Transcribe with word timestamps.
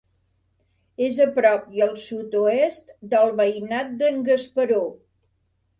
És 1.07 1.19
a 1.25 1.27
prop 1.35 1.67
i 1.79 1.83
al 1.87 1.93
sud-oest 2.05 2.91
del 3.13 3.39
Veïnat 3.43 3.95
d'en 4.03 4.23
Gasparó. 4.31 4.87